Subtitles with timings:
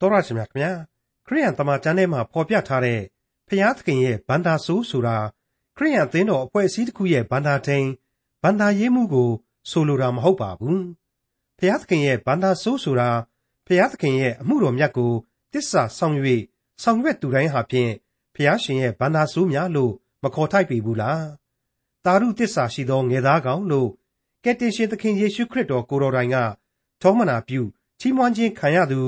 [0.00, 0.72] တော်ရရှိမြခင်ဗျာ
[1.26, 3.00] ခရိယန်တမန်ကျမ်းထဲမှာဖော်ပြထားတဲ့
[3.48, 5.16] ဖျားသခင်ရဲ့ဗန္တာဆိုးဆိုတာ
[5.76, 7.86] ခရိယန်အသင်းတော်အဖွဲ့အစည်းတစ်ခုရဲ့ဗန္တာထိန်
[8.42, 9.30] ဗန္တာရေးမှုကို
[9.70, 10.84] ဆိုလိုတာမဟုတ်ပါဘူး
[11.58, 13.10] ဖျားသခင်ရဲ့ဗန္တာဆိုးဆိုတာ
[13.66, 15.12] ဖျားသခင်ရဲ့အမှုတော်မြတ်ကို
[15.52, 16.16] တစ္ဆာဆောင်၍
[16.82, 17.92] ဆောင်ရွက်သူတိုင်းဟာဖြင့်
[18.34, 19.92] ဖျားရှင်ရဲ့ဗန္တာဆိုးများလို့
[20.22, 21.24] မခေါ်ထိုက်ပြီဘူးလား
[22.04, 23.90] တာရုတစ္ဆာရှိသောငယ်သားကောင်လို့
[24.44, 26.36] ကယ်တင်ရှင်သခင်ယေရှုခရစ်တော်ကိုတော်တိုင်က
[27.00, 27.60] ထောမနာပြု
[28.00, 29.00] ချီးမွမ်းခြင်းခံရသူ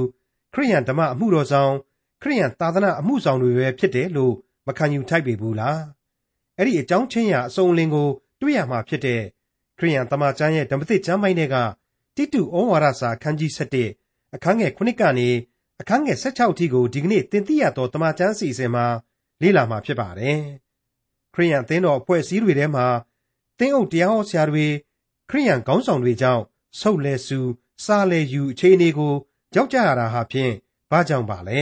[0.55, 1.73] ခရိယန်ဓမ္မအမှုတော်ဆောင်
[2.23, 4.35] ခရိယန်သာသနာအမှုဆောင်တွေပဲဖြစ်တယ်လို့
[4.67, 5.81] မခံယူထိုက်ပေဘူးလား
[6.57, 8.09] အဲ့ဒီအကြောင်းချင်းရာအစုံအလင်ကို
[8.41, 9.23] တွေ့ရမှာဖြစ်တဲ့
[9.79, 11.57] ခရိယန်တမန်ကျမ်းရဲ့ဓမ္မသစ်ကျမ်းပိုင်းတွေက
[12.17, 13.51] တိတုဩဝါဒစာအခန်းကြီး
[13.93, 15.29] 7အခန်းငယ်9ကနေ
[15.81, 18.87] အခန်းငယ်16အထိကိုဒီကနေ့သင်သိရသောတမန်ကျမ်းစီစဉ်မှာ
[19.43, 20.39] လေ့လာမှာဖြစ်ပါတယ်
[21.35, 22.87] ခရိယန်အသင်းတော်အဖွဲ့အစည်းတွေထဲမှာ
[23.59, 24.67] သင်းအုပ်တရားဟောဆရာတွေ
[25.31, 26.43] ခရိယန်ခေါင်းဆောင်တွေကြောင့်
[26.81, 27.39] ဆုတ်လဲဆူ
[27.85, 29.15] စားလဲယူအခြေအနေကို
[29.55, 30.53] ကြောက်ကြရတာဟာဖြင့်
[30.91, 31.61] ဘာကြောင့်ပါလဲ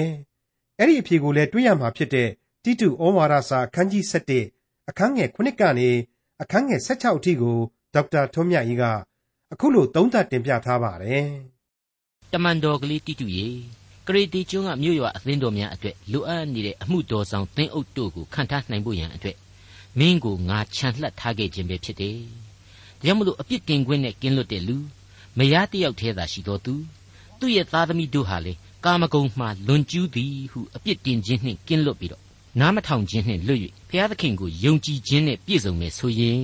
[0.78, 2.28] အဲ့ဒီအဖြေကိုလည်းတွေးရမှာဖြစ်တဲ့
[2.64, 4.05] တိတုဩဝါဒစာအခန်းကြီး
[4.48, 5.89] 7အခန်းငယ်9ကနေ
[6.42, 7.59] အခန်းငယ်16အထိကို
[7.94, 8.84] ဒေါက်တာထွန်းမြတ်ကြီးက
[9.53, 11.28] အခုလိုသုံးသပ်တင်ပြထားပါတယ်
[12.33, 13.48] တမန်တော်ကလေးတိတုရေ
[14.06, 19.36] ကရေတီကျွန်းကမြို့ရွာအသင်းတော်များအတွက်လိုအပ်နေတဲ့အမှုတော်ဆောင်သင်းအုပ်တို့ကိုခံထားနိုင်ဖို့ရန်အတွက်
[19.98, 22.19] မင်းကိုငါခြံလှပ်ထားခဲ့ခြင်းပဲဖြစ်တယ်။
[23.00, 24.77] ဒါကြောင့်မလို့အပြစ်တင်ခွင့်နဲ့ကင်းလွတ်တဲ့လူ
[25.39, 26.75] မယားတယောက်တည်းသာရှိတော်သူ
[27.41, 28.53] သူ့ရဲ့သားသမီးတို့ဟာလေ
[28.84, 32.22] ကာမဂုဏ်မှလွန်ကျူးသည်ဟုအပြစ်တင်ခြင်းနှင့်ကင်းလွတ်ပြီးတော့
[32.61, 36.42] နားမထောင်ခြင်းနှင့်လွတ်၍ဘုရားသခင်ကိုယုံကြည်ခြင်းနဲ့ပြည့်စုံမယ်ဆိုရင်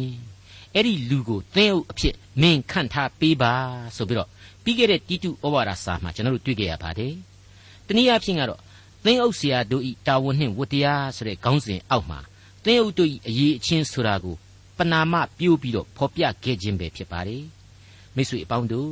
[0.74, 3.52] အဲ့ဒီလူကိုသင်းအုပ်အဖြစ်မင်းခန့်ထားပေးပါ
[3.96, 4.28] ဆိုပြီးတော့
[4.64, 7.14] ပြီးခဲ့တဲ့တိတုဩဝါဒစာမှာကျွန်တော်တို့တွေ့ကြရပါတယ်။
[7.86, 8.60] တနည်းအားဖြင့်ကတော့
[9.04, 12.20] သင်းအုပ်ဆရာတို့ဤတာဝန်နှင့်ဝတ္တရားဆိုတဲ့ခေါင်းစဉ်အောက်မှာ
[12.64, 14.36] သင်းအုပ်တို့ဤအရေးအချင်းဆိုတာကို
[14.78, 17.42] ပနာမပြိုးပြီးတော့ဖော်ပြခဲ့ခြင်းပဲဖြစ်ပါတယ်။
[18.14, 18.90] မိတ်ဆွေအပေါင်းတို့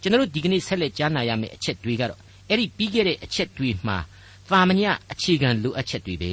[0.00, 3.96] ကျွန်တော်တို့ဒီကနေ့ဆက်လက်ကြားနာရမယ့်အချက်တွေကတော့အဲ့ဒီပြီးခဲ့တဲ့အချက်တွေမှာ
[4.50, 6.32] သာမညအခြေခံလိုအပ်ချက်တွေပဲ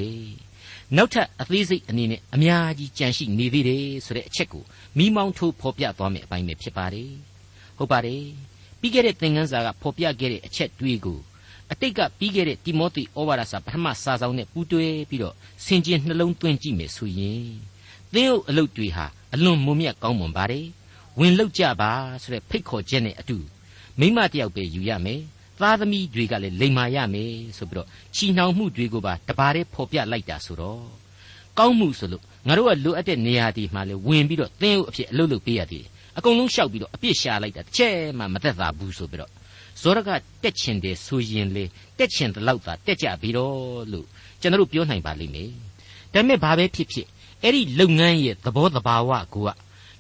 [0.95, 4.63] နောက်ထပ်အသေးစိတ်အနေနဲ့အများကြီးကြံရှိနေသေးတယ်ဆိုတဲ့အချက်ကို
[4.97, 7.11] မိမောင်းထိုးဖော်ပြသွားမယ့်အပိုင်းပဲဖြစ်ပါတယ်
[7.77, 8.23] ဟုတ်ပါတယ်
[8.79, 11.19] ပြီးခဲ့တဲ့သင်ခန်းစာကဖော်ပြခဲ့တဲ့အချက်တွေကို
[11.71, 15.35] အတိတ်ကပြီးခဲ့တဲ့တိမောသေဩဝါဒစာပထမစာဆောင်နဲ့ပူးတွဲပြီးတော့
[15.65, 17.47] ဆင်ခြင်နှလုံးသွင်းကြည့်မယ်ဆိုရင်
[18.13, 20.67] သင်းအုပ်အလုပ်တွေဟာအလွန်မုံမြတ်ကောင်းမွန်ပါတယ်
[21.19, 21.91] ဝင်လောက်ကြပါ
[22.21, 23.37] ဆိုတဲ့ဖိတ်ခေါ်ချက်နဲ့အတူ
[23.99, 25.21] မိမတယောက်ပဲယူရမယ်
[25.61, 30.83] သားသမီးတွေကလည်းလိမ်မာရမယ်ဆိုပြီးတော့ချီနှောင်မှုတွေကိုပါတပါးတည်းဖော်ပြလိုက်တာဆိုတော့
[31.59, 39.31] ကောင်းမှုဆိုလို့ငါတို့ကလိုအပ်တဲ့နေရာဒီမှာလဲဝင်ပြီးတော့သင်းဥအဖြစ်အလုပ်လုပ်ပေးရသေးတယ်အကုန်လုံးရှောက်ပြီးတော့အပြစ်ရှာလိုက်တာတစ်ချက်မှမသက်သာဘူးဆိုပြီးတော့
[39.81, 40.09] ဇောရက
[40.43, 41.63] တက်ချင်တယ်ဆိုရင်လေ
[41.97, 44.05] တက်ချင်တဲ့လောက်သာတက်ကြပြီတော့လို့
[44.41, 45.49] ကျွန်တော်တို့ပြောနိုင်ပါလိမ့်မယ်
[46.13, 47.07] ဒါပေမဲ့ဘာပဲဖြစ်ဖြစ်
[47.43, 49.49] အဲ့ဒီလုပ်ငန်းရဲ့သဘောတဘာဝကိုက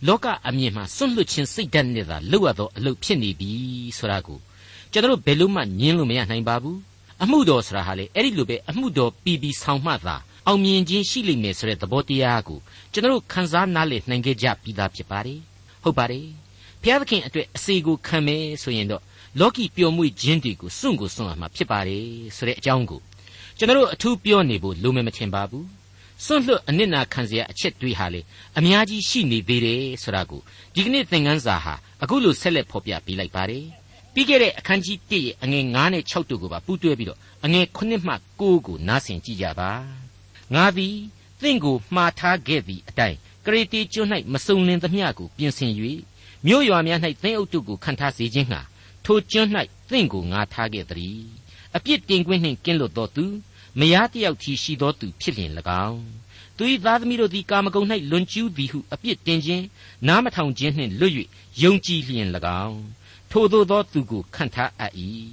[0.05, 3.51] လောကအမြင်မှာစွန့်လွတ်ခြင်းစိတ်ဓာတ်နဲ့သာလုပ်ရသောအလုပ်ဖြစ်နေပြီ
[3.97, 4.39] ဆိုတာကို
[4.91, 6.79] ကျွန်တော်ဘယ်လို့မှညင်းလို့မရနိုင်ပါဘူး
[7.23, 10.15] အမှုတော်ဆိုတာဟာလေအဲ့ဒီလိုပဲအမှုတော်ပြီးပြီးဆောင်မှသာ
[10.47, 12.59] အောင်မြင်ခြင်းရှိလိမ့်မယ်ဆိုတဲ့သဘောတရားကို
[12.93, 15.39] ကျွန်တော်ခန်းစားနားလည်နိုင်ခဲ့ကြပြီးသားဖြစ်ပါတယ်
[15.83, 16.25] ဟုတ်ပါတယ်
[16.81, 19.01] ဘုရားသခင်အတွက်အစီကိုခံမယ်ဆိုရင်တော့
[19.39, 22.05] လောကီပျော်မွေ့ခြင်းတွေကိုစွန့်ကိုစွန့်ရမှာဖြစ်ပါတယ်
[22.37, 23.01] ဆိုတဲ့အကြောင်းကို
[23.57, 25.65] ကျွန်တော်အထူးပြောနေဖို့လိုမယ်မထင်ပါဘူး
[26.24, 28.20] စွန့်လွတ်အနစ်နာခံเสียအချက်တွေဟာလေ
[28.58, 30.40] အများကြီးရှိနေသေးတယ်ဆိုတာကို
[30.74, 33.66] ဒီကနေ့သင်ခန်းစာဟာအခုလိုဆက်လက်ဖော်ပြပေးလိုက်ပါတယ်
[34.14, 39.70] ပြီးခဲ့တဲ့အခန်းကြီး1ရဲ့အငယ်9နဲ့6တို့ကိုပါပူးတွဲပြီးတော့အငယ်9မှ9ကိုနားဆင်ကြည့်ကြပါ
[40.54, 40.96] ငါသည်
[41.42, 45.72] သင်ကိုမှားထားခဲ့သည့်အတိုင်းကရေတီကျွန်း၌မစုံလင်သမျှကိုပြင်ဆင်၍
[46.46, 48.60] မြို့ရွာများ၌သင်အုပ်တို့ကိုခံထားစေခြင်းဟာ
[49.04, 49.50] ထိုကျွန်း၌
[49.90, 51.22] သင်ကိုငါထားခဲ့သည်
[51.76, 53.24] အပြစ်တင်ခွင့်နှင့်ကင်းလွတ်သောသူ
[53.79, 55.51] မယားတယောက်ချီရှိသောသူဖြစ်လျင်၎
[55.87, 56.03] င်း
[56.57, 59.65] သူ၏သားသမီးတို့သည်ကာမဂုဏ်၌လွန်ကျူးသည်ဟုအပြစ်တင်ခြင်း
[60.07, 61.13] နားမထောင်ခြင်းနှင့်လွတ်၍
[61.61, 62.27] ယုံကြည်လျင်၎
[62.65, 62.81] င်း
[63.31, 64.93] ထိုသို့သောသူကိုခန့်ထားအပ်၏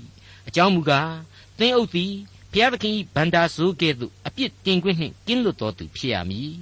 [0.48, 1.12] အကြောင်းမူကား
[1.58, 2.12] သင်အုပ်သည်
[2.52, 6.52] ဘုရားသခင်၏ဗန္တာဆိုးကဲ့သို့အပြစ်တင်ခွင့်နှင့်ကင်းလွတ်သောသူဖြစ်ရမည်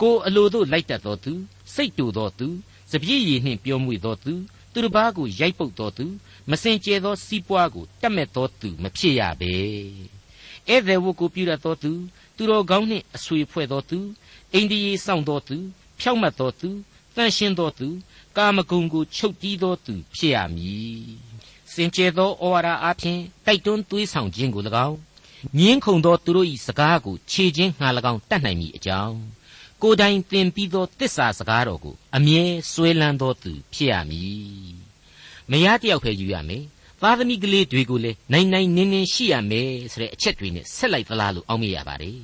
[0.00, 1.32] ကိုအလိုသို့လိုက်တတ်သောသူ
[1.74, 2.48] စိတ်တူသောသူ
[2.92, 4.34] စပြည့်ရည်နှင့်ပြောမွေသောသူ
[4.72, 6.06] သူတစ်ပါးကိုရိုက်ပုတ်သောသူ
[6.50, 9.54] မစင်ကြဲသောစီးပွားကိုတတ်မဲ့သောသူမဖြစ်ရပေ
[10.68, 11.92] ဧည့်သည်ဝတ်ကိုပြုတတ်သောသူ
[12.36, 13.98] သူတော်ကောင်းနှင့်အဆွေဖွဲ့သောသူ
[14.54, 15.56] အိန္ဒိယေစောင့်သောသူ
[16.00, 16.68] ဖြောက်မတ်သောသူ
[17.16, 17.88] တန်ရှင်းသောသူ
[18.36, 21.06] ကာမဂုဏ်ကိုချုပ်တီးသောသူဖြစ်ရမည်
[21.72, 24.96] စင်ကြယ်သောဩဝါဒအပြင်တိုက်တွန်းသွေးဆောင်ခြင်းကို၎င်း
[25.58, 29.16] ညင်းခုန်သောသူတို့၏စကားကိုခြေချင်းငှာ၎င်းတတ်နိုင်မည်အကြောင်း
[29.82, 34.74] ကိုယ်တိုင်သင်ပြီးသောတစ္ဆာစကားတော်ကိုအမြဲဆွဲလန်းသောသူဖြစ်ရမည်
[35.50, 36.64] မယားတယောက်ပဲယူရမယ်
[37.02, 42.18] သားသမီးကလေးတွေကိုလည်းနိုင်နိုင်နင်းနင်းရှိရမယ်ဆိုတဲ့အချက်တွေနဲ့ဆက်လိုက်သလားလို့အောက်မေ့ရပါတယ်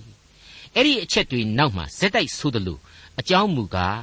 [0.74, 2.80] အဲ့ဒီအချက်တွေနောက်မှာဇက်တိုက်ဆိုးတယ်လို့
[3.20, 4.02] အကြောင်းမူကား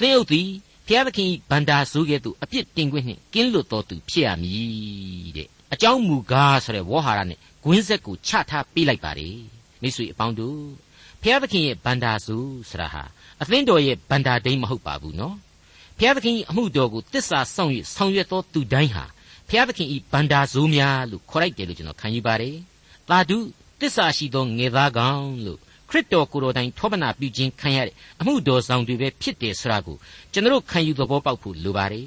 [0.00, 0.48] သင်ဥသည်
[0.86, 9.36] ဘုရားသခင်ဗန္တာဆိုးကဲ့သို့အပြစ်တင်ခွင့်နှင့်ကင်းလွတ်တော်သူဖြစ်ရမည်တဲ့အကြောင်းမူကားဆိုတဲ့ဝေါ်ဟာရနဲ့ဂွင်းဆက်ကိုချထားပေးလိုက်ပါတယ်
[9.82, 10.60] မိတ်ဆွေအပေါင်းတို့
[11.22, 12.36] ဖျားသခင်ရဲ့ဗန္တာစု
[12.70, 13.02] ဆိုတာဟာ
[13.42, 15.36] အသင်းတော်ရဲ့ဗန္တာဒိန်းမဟုတ်ပါဘူးနော်
[15.98, 19.04] ဖျားသခင်အမှုတော်ကိုတစ္ဆာဆောင်ရွက်ဆောင်ရွက်သောသူတိုင်းဟာ
[19.48, 22.56] ဖျားသခင်ဤဗန္တာဇိုးများလို့ခေါ်လိုက်တယ်လို့ကျွန်တော်ခံယူပါတယ်
[23.08, 23.38] သာဓု
[23.80, 25.58] တစ္ဆာရှိသောငယ်သားကောင်လို့
[25.90, 29.96] ခရစ်တော်ကိုယ်တော်တိုင်ထောပနာပြုခြင်းခံရတဲ့အမှုတော်ဆောင်တွေပဲဖြစ်တယ်ဆိုတာကို
[30.32, 32.06] ကျွန်တော်ခံယူသဘောပေါက်ဖို့လိုပါတယ်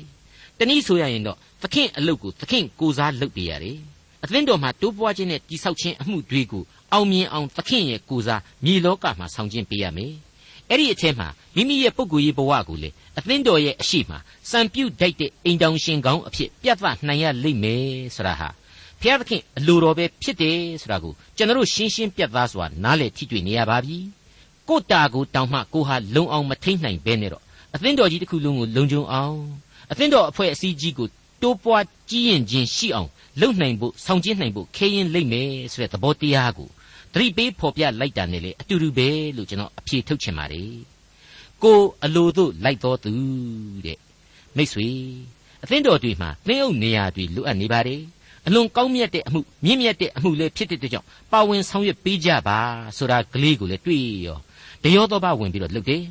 [0.58, 3.78] တနည်းဆိုရရင်တော့သခင်အလုပ်ကိုသခင်ကိုစားလုပ်ပေးရတယ်
[4.24, 6.64] အသင်းတော်မှာတိုးပွားခြင်းနဲ့တိဆောက်ခြင်းအမှုတွေကို
[6.94, 10.14] အောင်မြင်အောင်သခင်ရဲ့ကိုစားမြေလောကမှာဆောင်ခြင်းပေးရမယ်
[10.70, 14.12] အဲ့ဒီအထက်မှာမိမိရဲ့ပုဂ္ဂိုလ်ရေးဘဝကိုလေအသင်းတော်ရဲ့အရှိမ
[14.50, 17.84] စံပြုတ်တိုက်တဲ့အိမ်တောင်ရှင်ကောင်းအဖြစ်ပြသနိုင်ရလိမ့်မယ်
[18.16, 18.50] ဆိုတာဟာ
[19.02, 23.98] ဖျားသခင်အလိုတော်ပဲဖြစ်တယ်ဆိုတာကိုကျွန်တော်ရှင်းရှင်းပြသစွာနားလည်ထိတွေ့နေရပါပြီ
[24.70, 27.44] ကိုတာကိုတောင်မှကိုဟာလုံအောင်မထိန်နိုင်ဘဲနဲ့တော့
[27.76, 29.38] အသင်းတော်ကြီးတစ်ခုလုံးကိုလုံခြုံအောင်
[29.92, 31.08] အသင်းတော်အဖွဲ့အစည်းကြီးကို
[31.42, 33.10] တိုးပွားကြီးရင်ချင်းရှိအောင်
[33.42, 36.70] လုပ်နိုင်ဖို့ဆောင်ကျဉ်နိုင်ဖို့ခဲရင်လိမ့်မယ်ဆိုတဲ့သဘောတရားကို
[37.14, 40.72] သတိပေးဖော်ပြလိုက်တာနဲ့လေအတူတူပဲလို့ကျွန်တော်အဖြေထုတ်ချင်ပါတယ်
[41.64, 43.12] ကိုအလိုတို့လိုက်တော်သူ
[43.86, 43.98] တဲ့
[44.56, 44.88] မိတ်ဆွေ
[45.64, 48.02] အသင်းတော်တွေမှာသင်းအုပ်နေရာတွေလိုအပ်နေပါတယ်
[48.48, 52.60] အလွန်ကောင်းမြတ်တဲ့အမှုမြင့်မြတ်တဲ့အမှုလည်းဖြစ်တဲ့ကြောင့်ပါဝင်ဆောင်ရွက်ပေးကြပါ
[52.98, 54.38] ဆိုတာကလေးကိုလည်းတွေ့ရော
[54.84, 56.04] တရောတော့ပါဝင်ပြီးတော့လုပ်တယ်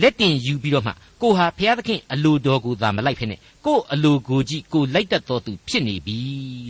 [0.00, 0.92] လက်တင်ယူပြီးတော့မှ
[1.22, 3.36] ကိုဟာဘုရားသခင်အလိုတော်ကိုသာမလိုက်ဖ ೇನೆ
[3.66, 6.16] ကိုအလိုကိုကြည့်ကိုလိုက်တတ်တော်သူဖြစ်နေပြီ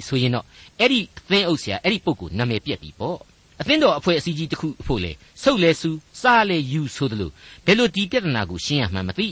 [0.06, 0.46] ဆိုရင်တော့
[0.78, 3.18] အဲ့ဒီအသင်းအုပ်ဆရာအဲ့ဒီပုဂ္ဂိုလ်နာမည်ပြက်ပြီပေါ့
[3.62, 5.12] အသင်းတော်အဖွဲ့အစည်းကြီးတစ်ခုအဖို့လေ
[5.42, 7.30] ဆုတ်လဲဆူစားလဲယူဆိုသလို
[7.66, 9.28] ဘယ်လိုဒီပြဿနာကိုရှင်းရမှန်းမသိ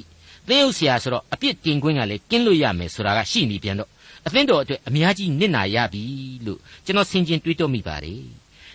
[0.48, 3.90] သင်းအုပ်ဆရာဆိုတော့အပြစ်တင်ခွင့်ကလည်းကင်းလို့ရမယ်ဆိုတာကရှိနေပြန်တော့
[4.26, 6.02] အသင်းတော်အတွက်အများကြီးနစ်နာရပြီ
[6.46, 8.22] လို့ကျွန်တော်ဆင်ခြင်တွေးတောမိပါတယ်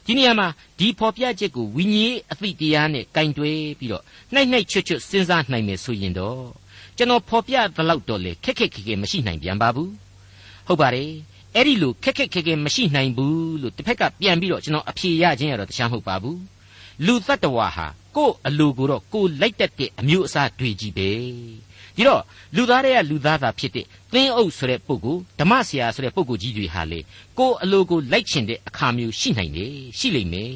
[0.06, 0.48] ဒီနေရာမှာ
[0.80, 4.04] ဒီဖော်ပြချက်ကိုဝိညာဉ်အသိတရားနဲ့ကင်တွယ်ပြီးတော့
[4.34, 6.42] နှိုက်နှိုက်ချွတ်ချွတ်စဉ်းစားနိုင်မယ်ဆိုရင်တော့
[6.98, 9.92] ကျွန်တော်ဖော်ပြသလောက်တော့လေခက်ခက်ခဲခဲမရှိနိုင်ပြန်ပါဘူး
[10.68, 11.10] ဟုတ်ပါတယ်
[11.58, 16.40] အဲ့ဒီလိုခက်ခက်ခဲခဲမရှိနိုင်ဘူးလို့တစ်ဖက်ကပြန်ပြီးတော့ကျွန်တော်အဖြေရခြင်းရတော့တခြားမဟုတ်ပါဘူး
[17.06, 21.10] လူတ attva ဟာကို့အလိုကိုတော့ကိုလိုက်တတ်တဲ့အမျိုးအစားတွေကြီးပဲ
[21.96, 22.22] ဒီတော့
[22.56, 27.00] လူသားတွေကလူသားသာဖြစ်တဲ့သင်းအုပ်ဆိုတဲ့ပုဂ္ဂိုလ်ဓမ္မဆရာဆိုတဲ့ပုဂ္ဂိုလ်ကြီးတွေဟာလေ
[27.40, 30.54] ကိုယ်အလိုကိုလိုက်ချင်တဲ့အခါမျိုးရှိနိုင်တယ်ရှိလိမ့်မယ်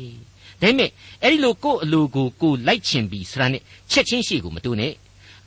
[0.62, 0.90] ဒါပေမဲ့
[1.24, 3.62] အဲ့ဒီလိုကိုယ်အလိုကိုကိုလိုက်ချင်ပြီးဆိုတာနဲ့
[3.92, 4.92] ချက်ချင်းရှိကိုမတူနဲ့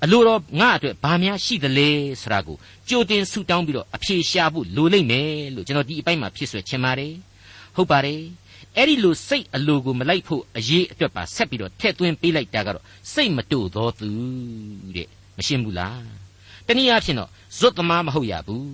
[0.04, 1.88] အလိုတော်ငါအတွက်ဘာများရှိသလဲ
[2.22, 2.56] ဆိုတာကို
[2.88, 7.14] ကြိုတင်ဆူတောင်းပြီးတော့အဖြေရှာဖို့လိုလိမ့်မယ်လို့ကျွန်တော်ဒီအပိုင်းမှာဖြစ်ဆွဲချင်ပါတယ်
[7.76, 8.20] ဟုတ်ပါတယ်
[8.76, 14.10] အဲ့ဒီလိုစိတ်အလိုကိုမလိုက်ဖို့အရေးအတွက်ပါဆက်ပြီးတော့ထည့်သွင်းပေးလိုက်တာကတော့စိတ်မတူသောသူ
[14.96, 15.08] တဲ့
[15.38, 16.02] မရှင်းဘူးလား
[16.66, 18.66] တနည်းအားဖြင့်တော့ဇွတ်သမားမဟုတ်ရဘူး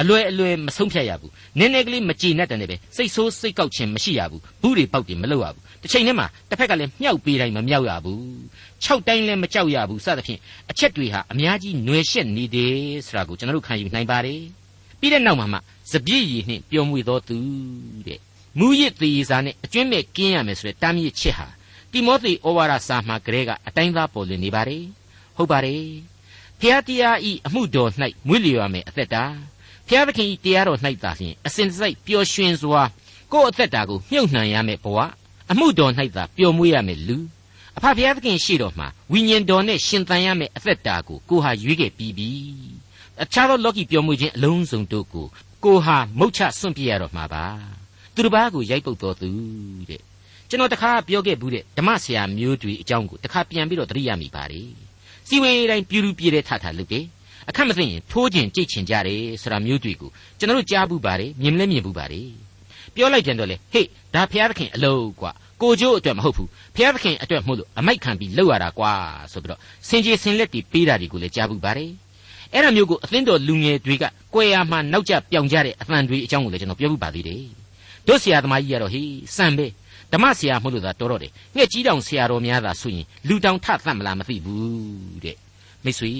[0.00, 8.22] အလွယ်အလွယ်မဆုံးဖြတ်ရဘူးနည်းနည်းကလေးမကြည်နဲ့တန်တယ်ပဲစိတ်ဆိုးစိတ်ကောက်ခြင်းမရှိရဘူးဘူးတွေပေါက်တွေမလုပ်ရဘူး တစ်ချိန်တည်းမှာတစ်ဖက်ကလည်းမြှောက်ပေးတိုင်းမမြောက်ရဘူး
[8.84, 10.40] ၆တိုင်းလည်းမကြောက်ရဘူးစသဖြင့်
[10.70, 12.74] အချက်တွေဟာအများကြီးຫນွယ်ရှက်နေတယ်
[13.06, 14.42] ဆိုတာကိုကျွန်တော်တို့ခံယူနိုင်ပါတယ်
[15.00, 15.58] ပြီးတဲ့နောက်မှာမှ
[15.92, 17.38] စပြည့်ရည်နှင့်ပျော်မွေသောသူ
[18.06, 18.20] တဲ့
[18.58, 21.48] မူရစ်သေးစားနဲ့အကျွင့်မဲ့ကင်းရမယ်ဆိုတဲ့တားမြစ်ချက်ဟာ
[21.92, 24.84] တိမောသေဩဝါဒစာမှာကလေးကအတိုင်းသားပေါ်လွင်နေပါတယ်
[25.36, 25.84] ဟုတ်ပါတယ်
[26.60, 27.90] ဖျားတရားဤအမှုတော်၌
[28.26, 29.24] မွေးလျော်ရမယ်အသက်တာ
[29.88, 32.82] ဖျားသခင်ဤတရားတော်၌သာလျှင်အစဉ်တစိုက်ပျော်ရွှင်စွာ
[33.32, 34.98] ကိုယ့်အသက်တာကိုမြုပ်နှံရမယ်ဘဝ
[35.50, 37.16] အမှုတော်၌သာပျော်မွေ့ရမယ်လူ
[37.76, 42.30] အဖဖျားသခင်ရှိတော်မှာဝိညာဉ်တော်နဲ့ရှင်သန်ရမယ်အသက်တာကိုကိုဟာရွေးခဲ့ပြီးပြီ
[43.22, 45.26] အခြားသောလောကီပျော်မွေ့ခြင်းအလုံးစုံတို့ကို
[45.64, 47.44] ကိုဟာမုတ်ချစွန့်ပြရတော့မှာပါ
[48.14, 49.30] သူတစ်ပါးကိုရိုက်ပုတ်တော်သူ
[49.88, 50.00] တဲ့
[50.48, 54.68] ကျွန်တော်တခါပြောခဲ့ဘူးတဲ့ဓမ္မဆရာမျိုးတွေအကြောင်းကိုတခါပြန်ပြီးတော့သတိရမိပါတယ်
[55.28, 57.04] စီဝေးတိုင်းပြူလူပြည့်တဲ့ထထလုပ်တယ်
[57.48, 62.30] အခက်မသိရင်ထိုးကျင်ကြိတ်ချင်ကြတယ်ဆိုတာမျိုးတွေကိုကျွန်တော်တို့ကြားဘူးပါတယ်မြင်လဲမြင်ဘူးပါတယ်
[62.94, 68.92] ပြောလိုက်ကြတော့လေဟေ့ဒါဖျားသခင်အလုပ်ကွာ ကိုကျိုးအတွက်မဟုတ်ဘူးဖျားသခင်အတွက်မို့လို့အမိုက်ခံပြီးလောက်ရတာကွာ
[69.32, 71.90] ဆိုပြီးတော့စင်ကြီးစင်လက်တီပေးတာတွေကိုလည်းကြားဘူးပါတယ်
[72.52, 77.42] အဲ့ဒါမျိုးကိုအသင်းတော်လူငယ်တွေကကွယ်ရမှနောက်ကျပြောင်ကြတဲ့အသံတွေအကြောင်းကိုလည်းကျွန်တော်ပြောပြပါသေးတယ်
[78.06, 79.66] တို့ဆရာသမားကြီးကတော့ဟေးစံပဲ
[80.12, 85.36] ဓမ္မဆရာမဟုတ်လို့သာတော်တော့တယ်ငှက်ကြီးတောင်ဆရာတော်များသာဆိုရင်လူတောင်ထသတ်မလားမသိဘူးတဲ့
[85.84, 86.12] မိတ်ဆွေ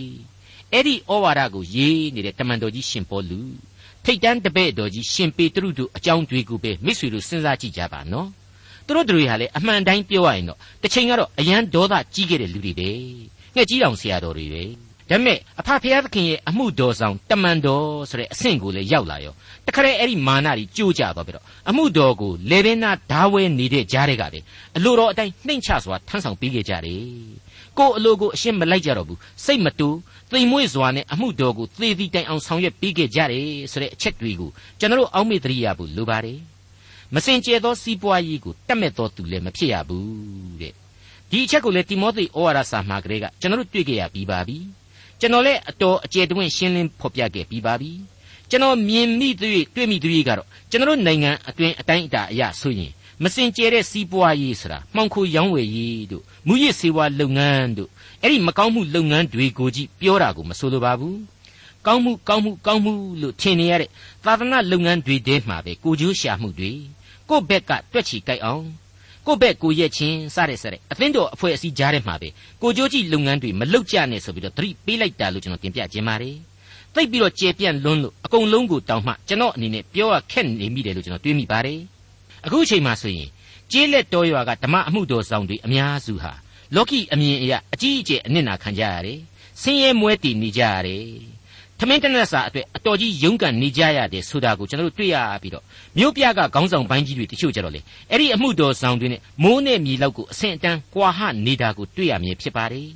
[0.73, 3.40] အဲ့ဒီဩဝါဒကိုရေးနေတဲ့တမန်တော်ကြီးရှင်ပေါလု
[4.04, 8.28] ထိတ်တန်းတပည့်တော်ကြီးရှင်ပေတရုတို့အကြောင်းတွေကိုပဲမိတ်ဆွေတို့စဉ်းစားကြည့်ကြပါနော်
[8.90, 12.90] သူတို့တွေဟာလေအမှန်တိုင်းပြောရရင်တော့တစ်ချိန်ကတော့အယံဒေါသကြီးခဲ့တဲ့လူတွေပဲ
[13.54, 14.62] ငှက်ကြီးတောင်ဆရာတော်တွေပဲ
[15.11, 19.35] ဒါပေမဲ့အဖဖျားသခင်ရဲ့အမှုတော်ဆောင်တမန်တော်ဆိုတဲ့အဆင့်ကိုလည်းရောက်လာရော
[19.66, 24.40] တခါတည်းအဲ့ဒီမာနကြီးကြိုးကြသွားပြီးတော့အမှုတော်ကိုလေပင်နာဓာဝဲနေတဲ့ကြားတွေကလေ
[24.76, 27.02] အလိုတော်အတိုင်းနှိမ့်ချစွာထမ်းဆောင်ပေးခဲ့ကြတယ်
[27.78, 29.88] ကိုယ်အလိုကိုအရှင်းမလိုက်ကြတော့ဘူးစိတ်မတူ
[30.30, 36.38] သိမ်မွေ့စွာနဲ့အမှုတော်ကိုသေသည်တိုင်အောင်ဆောင်ရွက်ပေးခဲ့ကြတယ်ဆိုတဲ့အချက်တွေကိုကျွန်တော်အောက်မေ့သတိရဖို့လိုပါတယ်
[37.14, 40.75] မစင်ကြဲသောစီးပွားရေးကိုတတ်မဲ့သောသူလည်းမဖြစ်ရဘူးတဲ့
[41.31, 44.59] ဒီအချက်ကိုလေတိမောသေဩဝါဒစာမှာကလေးကကျွန်တော်တွေ့ကြရပြီးပါပြီ
[45.21, 47.90] ကျွန်တော်လည်းအတော်အကျယ်တွင်ရှင်းလင်းဖော်ပြခဲ့ပြီးပါပြီ
[48.50, 57.90] ကျွန်တော်မြင်မိသူ၍တွေ့မိသူ၍ကတော့ကျွန်တော်နိုင်ငံအတွင်းအတိုင်းအတာအရဆိုရင်မစင်ကြဲတဲ့စီးပွားရေးဆိုတာမှောင်ခိုရောင်းဝယ်ရေးတို့မူရစ်စေဝါလုပ်ငန်းတို့
[58.23, 61.19] အဲ့ဒီမကောင်းမှုလုပ်ငန်းတွေကိုကြည့်ပြောတာကိုမဆိုလိုပါဘူး
[61.87, 63.90] ကောင်းမှုကောင်းမှုကောင်းမှုလို့ထင်နေရတဲ့
[64.25, 66.73] သာသနာလုပ်ငန်းတွေထဲမှာပဲကိုကျိုးရှာမှုတွေ
[67.30, 68.64] ကိုယ့်ဘက်ကတွက်ချီကြိုက်အောင်
[69.26, 72.28] ကိုယ့်ဘက်ကိုရက်ချင်းစတဲ့စတဲ့အသင်းတော်အဖွဲ့အစည်းကြားထဲမှာပဲ
[72.62, 76.37] ကိုကျိုးကြည့်လုပ်ငန်းတွေမလုပ်ကြနဲ့ဆိုပြီးတော့သတိပေးလိုက်တာလို့ကျွန်တော်တင်ပြခြင်းပါတယ်
[76.94, 81.80] သိပ်ပြီးတော့ကျေပြန့်လွန်းလို့အကုန်လုံးကိုတောင်းမှကျွန်တော်အနေနဲ့ပြောရခက်နေမိတယ်လို့ကျွန်တော်တွေးမိပါတယ်
[82.46, 83.28] အခုအချိန်မှဆိုရင်
[83.72, 86.32] ကျေးလက်တော်ရွာကဓမ္မအမှုတော်ဆောင်တွေအများစုဟာ
[86.75, 89.18] လောကီအမြင်အရအကြီးအကျယ်အနစ်နာခံကြရတယ်
[89.62, 91.04] ဆင်းရဲမွဲတည်နေကြရတယ်
[91.82, 95.64] ထမင်းတနက်စာအတွက်အတော်ကြီးရုန်းကန်နေကြရတယ်ဆိုတာကိုကျွန်တော်တို့တွေ့ရပြီးတော့
[95.99, 102.88] မြို့ပြကခေါင်းဆောင်ပိုင်းကြီးတွေတချို့ကြတော့လေအဲ့ဒီအမှုတော်ဆောင်တွေနဲ့မိုးနဲ့မြေလောက်ကိုအဆင့်အတန်းကွာဟနေတာကိုတွေ့ရမြင်ဖြစ်ပါတယ်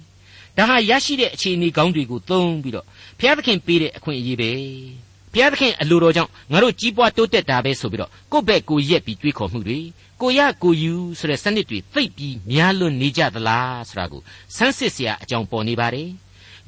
[0.56, 2.86] ဒါဟာရရှိတဲ့အခြေအနေကောင်းတွေကိုသုံးပြီးတော့
[3.18, 4.50] ဘုရားသခင်ပေးတဲ့အခွင့်အရေးပဲ
[5.32, 9.78] ဘုရားသခင်အလိုတော်ကြောင့်ငါတို့ကြီးပွားတိုးတက်တာပဲဆိုပြီးတော့ကိုယ့်ဘက်ကိုရက်ပြီးတွေးခေါ်မှုတွေ
[10.20, 14.22] ကိုရကိုယူဆိုတဲ့စနစ်တွေသိပ်ပြီးများလွန်နေကြသလားဆိုတာကို
[14.56, 16.08] ဆန်းစစ်စရာအကြောင်းပေါ်နေပါတယ်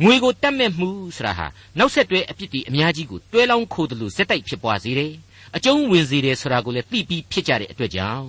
[0.04, 1.46] ငွေကိုတတ်မဲ့မှုဆိုတာဟာ
[1.78, 5.12] နောက်ဆက်တွဲအဖြစ်ဒီအများကြီးကိုတွဲလောင်းခိုးတယ်လို့ဇက်တိုက်ဖြစ်ပွားစေတယ်
[5.56, 8.28] အကျုံးဝင်စေတယ်ဆိုတာကိုလည်းသိပြီးဖြစ်ကြတဲ့အတွက်ကြောင့်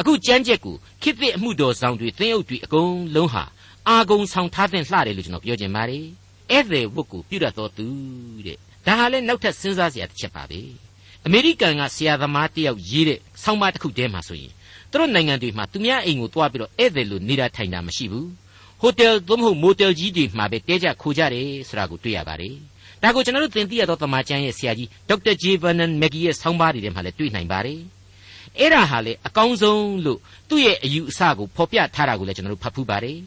[0.00, 3.44] အခုကြမ်းကြက်ကိုခိသစ်အမှုတော်ဆောင်တွေသင်းအုပ်တွေအကုန်လုံးဟာ
[3.88, 6.04] အာဂုံဆောင်ထားတဲ့လှတယ်လို့ကျွန်တော်ပြောချင်ပါတယ်
[6.50, 7.86] ဧည့်သည်ဝတ်ကိုပြုရတော်သူ
[8.46, 10.60] တဲ့ဒါဟာလည်းနောက်ထပ်စဉ်းစားစရာတစ်ချက်ပါပဲ
[11.26, 14.52] အမေရိကန်ကဆရာသမားတယောက်ရေးတဲ့ဆောင်းပါးတစ်ခုတည်းမှာဆိုရင်
[14.90, 18.28] သူတို့နိုင်ငံတွေမှာသူများအိမ်ကိုတွားပြီးတော့ဧည့်သည်လို့နေတာထိုင်တာမရှိဘူး
[18.80, 22.54] ဟိုတယ်သို့မဟုတ်မိုတယ်ကြီးတွေမှာပဲတဲကြခိုကြတယ်ဆိုတာကိုတွေ့ရပါတယ်
[23.02, 27.80] ဒါကိုကျွန်တော်တို့သင်သိရသောသမာကျမ်းရဲ့ဆရာကြီးဒေါက်တာဂျေဗန်နန်မက်ဂီရဲ့ဆောင်းပါးတွေထဲမှာလည်းတွေ့နိုင်ပါတယ်
[28.58, 30.18] အဲ့ဒါဟာလေအကောင်းဆုံးလို့
[30.48, 33.18] သူ့ရဲ့အယူအဆကိုဖော်ပြထားတာကိုလည်းကျွန်တော်တို့ဖတ်ဖူးပါတယ်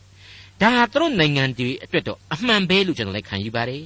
[0.62, 3.84] ဒါဟာသူတို့နိုင်ငံတွေအတွက်တော့အမှန်ပဲလို့ကျွန်တော်လည်းခံယူပါတယ်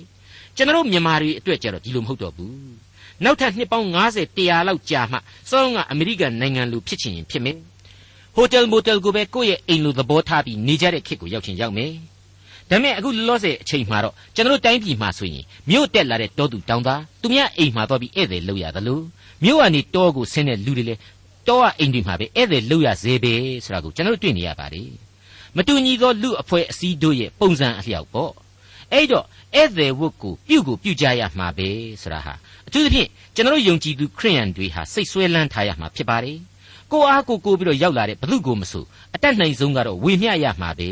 [0.56, 2.58] ကျွန်တော်တို့မြန်မာတွေအတွက်ကြတော့ဒီလိုမဟုတ်တော့ဘူး
[3.24, 5.18] နောက်ထပ်နှစ်ပေါင်း90 100လောက်ကြာမှ
[5.50, 7.58] စောင်းကအမေရိကန်နိုင်ငံလူဖြစ်ချင်ရင်ဖြစ်မယ်
[8.36, 11.92] ဟိုတယ်မိုတယ်ကိုပဲကိုယ့်ရဲ့အိမ်လိုသဘောထားပြီးနေကြတဲ့ခေတ်ကိုရောက်ချင်ရောက်မယ်
[12.70, 19.00] ဒါပေမဲ့အခုလောလောဆယ်အချိန်မှာတော့ကျွန်တော်တို့တိုင်းပြည်မှာဆိုရင်မြို့တက်လာတဲ့တောသူတောင်သားသူများအိမ်မှာတော့ပြီးဧည့်သည်လောက်ရသလို
[19.44, 21.00] မြို့ကနေတောကိုဆင်းတဲ့လူတွေလည်း
[21.48, 24.90] တောကအိမ်တွေမှာပဲဧည့်သည်လောက်ရစေပဲဆိုတာကိုကျွန်တော်တို့တွေ့နေရပါတယ်
[25.58, 28.32] မတူညီသောလူအဖွဲ့အစည်းတို့ရဲ့ပုံစံအလျောက်ပေါ့
[28.92, 29.26] အဲ့တော့
[29.56, 31.70] ဧည့်သည်ဝတ်ကိုပြုကိုပြုကြရမှာပဲ
[32.02, 32.34] ဆိုတာဟာ
[32.68, 36.38] အထူးသဖြင့်ကျွန်တော်တို့ယုံကြည်သူခရိယန်တွေဟာစိတ်ဆွဲလန်းထားရမှာဖြစ်ပါတယ်
[36.94, 38.86] ကိုအားကိုကိုပြီးတော့ရောက်လာတဲ့ဘလူကိုမဆို
[39.16, 40.90] အတက်နိုင်ဆုံးကတော့ဝေမျှရမှာပဲ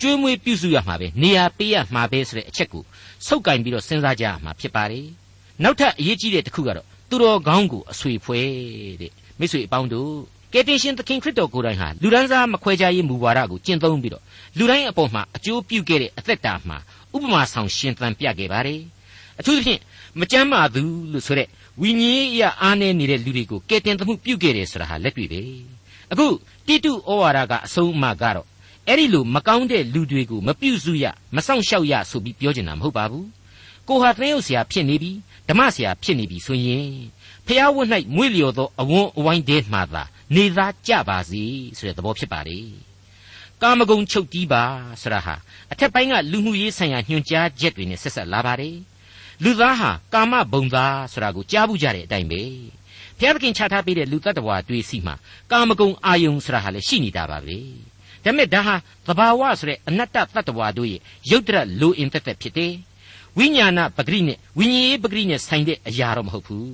[0.00, 2.84] ကျွေးမွေးပြုစုရမှာပဲနေရာပေးရမှာပဲဆိုတဲ့အချက်ကို
[3.26, 5.06] စုပ်ကင်ပြီးတော့စဉ်းစားကြရမှာဖြစ်ပါတယ်
[5.62, 8.40] နောက်ထပ်အရေးကြီးတဲ့တစ်ခုကတော့သူတော်ကောင်းကိုအဆွေဖွဲ
[9.00, 10.12] တဲ့မိတ်ဆွေအပေါင်းတို့
[10.52, 14.24] ကယ်တင်ရှင်သခင်ခရစ်တော်ကိုယ်တိုင်ဟာလူဒန်းစားမခွဲခြားရေးမူဝါဒကိုကျင့်သုံးပြီးတော့
[14.58, 16.78] လူတိုင်းအပေါ်မှာအကျိုးပြုခဲ့တဲ့အသက်တာမှာ
[17.14, 18.80] ဥပမာဆောင်ရှင်သန်ပြခဲ့ပါတယ်
[19.40, 19.80] အထူးသဖြင့်
[20.20, 21.48] မကြမ်းမာသူလို့ဆိုတဲ့
[21.82, 25.40] ဝိညာဉ်ရေးအရာအားနည်းနေတဲ့လူတွေကိုကယ်တင်သမှုပြုခဲ့တယ်ဆိုတာဟာလက်တွေ့ပဲ
[26.12, 26.26] အခု
[26.66, 28.46] တိတုဩဝါဒကအဆုံးအမကတော့
[28.88, 31.04] အဲ့ဒီလိုမကောင်းတဲ့လူတွေကိုမပြုစုရ
[31.34, 33.26] မဆောင်ရှောက်ရဆိုပြီးပြောချင်တာမဟုတ်ပါဘူး
[33.88, 35.12] ကိုဟာသင်းရုပ်ဆရာဖြစ်နေပြီ
[35.48, 36.88] ဓမ္မဆရာဖြစ်နေပြီဆိုရင်
[37.46, 40.04] ဖျားဝတ်၌မွေ့လျော်သောအဝန်းအဝိုင်းတဲမှသာ
[40.34, 41.42] နေသားကြပါစေ
[41.78, 42.58] ဆိုတဲ့သဘောဖြစ်ပါလေ
[43.62, 44.62] ကာမဂုဏ်ချုပ်တီးပါ
[45.02, 45.34] ဆရာဟာ
[45.72, 48.76] အထက်ပိုင်းကလူမှုရေးဆိုင်ရာညွှန်ကြားချက်တွေနဲ့ဆက်ဆက်လာပါတယ်
[49.44, 52.42] လူသားဟာကာမဘုံသားဆိုတာကိုကြားဘူးကြတဲ့အတိုင်းပဲ
[53.18, 55.14] ဘုရားသခင်ချထားပေးတဲ့လူတ attva တွေစီမှာ
[55.50, 57.58] ကာမဂုဏ်အာယုံဆိုတာဟာလည်းရှိနေတာပါပဲ
[58.24, 58.74] ဒါပေမဲ့ဒါဟာ
[59.06, 62.72] သဘာဝဆိုတဲ့အနတ္တတ attva တို့ရဲ့ရုပ်တရက်လိုအင်သက်သက်ဖြစ်တယ်
[63.38, 66.72] ဝိညာဏပဂရိနဲ့ဝိညာဉ်ရေးပဂရိနဲ့ဆိုင်တဲ့အရာတော့မဟုတ်ဘူး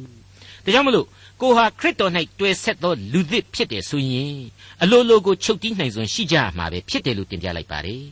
[0.65, 1.07] ဒါကြောင့်မလို့
[1.41, 4.37] ကိုဟာခရစ်တော်၌တွေ့ဆက်သောလူသစ်ဖြစ်တယ်ဆိုရင်
[4.83, 8.05] အလိုလိုကိုချုပ်တီးနိုင်စွန်ရှိကြမှာပဲဖြစ်တယ်လို့တင်ပြလိုက်ပါတယ်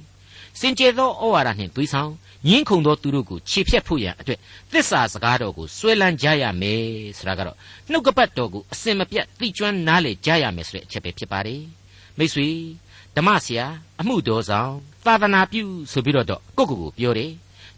[0.61, 2.13] စင်ကြယ်သောဩဝါဒနှင့်သွေးဆောင်
[2.49, 4.39] ညင်းခုန်သောသူတို့ကိုခြေဖြတ်ဖို့ရန်အတွက်
[4.73, 6.83] သစ္စာစကားတော်ကိုဆွဲလန်းကြရမယ်
[7.19, 7.57] ဆိုတာကတော့
[7.91, 11.63] နှုတ်ကပတ်တော်ကိုအစင်မပြတ်သိကျွမ်းနားလေကြရမယ်ဆိုတဲ့အချက်ပဲဖြစ်ပါတယ်
[12.19, 12.49] မိတ်ဆွေ
[13.17, 13.67] ဓမ္မဆရာ
[14.01, 14.73] အမှုတော်ဆောင်
[15.07, 16.27] သာသနာပြုဆိုပြီးတော့
[16.59, 17.33] ကိုကိုကိုပြောတယ်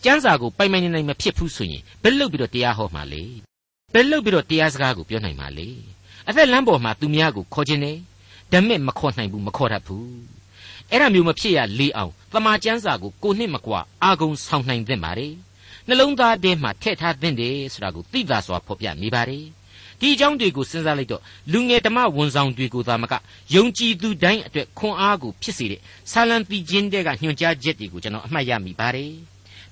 [0.04, 3.22] ကျမ်းစာကိုပိုင်ပိုင်နိုင်နိုင်မဖြစ်ဘူးဆိုရင်ဘယ်လို့ပြီးတော့တရားဟောမှာလဲ
[3.92, 5.68] ဘယ်လို့ပြီးတော့တရားစကားကိုပြောနိုင်မှာလဲ
[6.28, 7.96] အသက်လမ်းပေါ်မှာသူများကိုခေါ်ခြင်းနဲ့
[8.52, 10.33] ဓမ္မမခေါ်နိုင်ဘူးမခေါ်တတ်ဘူး
[10.90, 15.34] အဲ့ဒါမျိုးမဖြစ်ရလေအောင်တမာကျမ်းစာကိုကိုနှစ်မကွာအာဂုံဆောင်နိုင်သင့်ပါတယ်
[15.88, 19.44] နှလုံးသားထဲမှာထည့်ထားသင့်တယ်ဆိုတာကိုသိသာစွာဖော်ပြနေပါတယ်
[20.00, 21.22] ဒီအကြောင်းတွေကိုစဉ်းစားလိုက်တော့
[21.52, 23.14] လူငယ်ဓမ္မဝန်ဆောင်တွေကိုသာမက
[23.54, 25.80] ယုံကြည်သူတိုင်းအတွက်ခွန်အားကိုဖြစ်စေတဲ့
[26.12, 29.12] ဆာလံတီချင်းတဲ့ကညွှန်ကြားချက်တွေကိုကျွန်တော်အမှတ်ရမိပါတယ်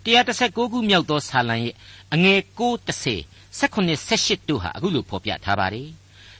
[0.04, 1.74] 136ခုမြောက်သောဆာလံရဲ့
[2.14, 3.16] အငယ်9 10
[3.60, 5.88] 18 18တို့ဟာအခုလိုဖော်ပြထားပါတယ်